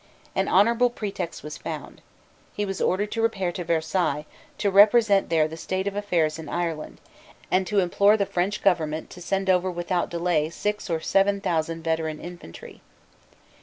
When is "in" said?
6.39-6.49